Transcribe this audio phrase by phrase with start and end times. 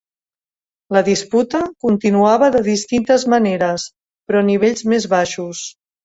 [0.95, 3.85] La disputa continuava de distintes maneres,
[4.31, 5.61] però a nivells més baixos.